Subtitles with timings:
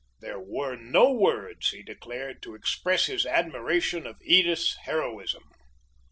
[0.19, 5.43] There were no words, he declared, to express his admiration of Edith's "heroism."